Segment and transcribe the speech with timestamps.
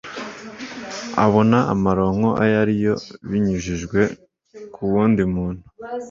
[1.25, 2.93] abona amaronko ayo ari yo
[3.29, 3.99] binyujijwe
[4.73, 5.63] ku wundi muntu